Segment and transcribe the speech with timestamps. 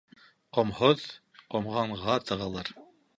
[0.57, 1.03] Ҡомһоҙ
[1.55, 2.73] ҡомғанға тығылыр.